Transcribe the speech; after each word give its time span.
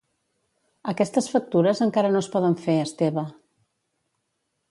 Aquestes 0.93 1.27
factures 1.33 1.83
encara 1.87 2.11
no 2.15 2.23
es 2.25 2.31
poden 2.37 2.57
fer, 2.63 2.79
Esteve. 2.87 3.27